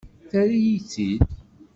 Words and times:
Terra-yi-tt-id. 0.29 1.21